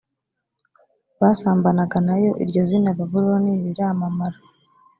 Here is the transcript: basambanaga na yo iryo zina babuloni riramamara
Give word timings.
basambanaga 1.19 1.97
na 2.07 2.15
yo 2.23 2.31
iryo 2.43 2.61
zina 2.69 2.89
babuloni 2.97 3.51
riramamara 3.63 4.39